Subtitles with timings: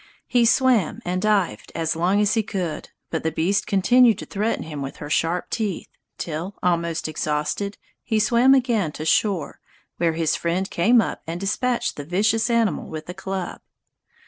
[0.25, 4.63] He swam and dived as long as he could, but the beast continued to threaten
[4.63, 9.59] him with her sharp teeth, till, almost exhausted, he swam again to shore,
[9.97, 13.61] where his friend came up and dispatched the vicious animal with a club.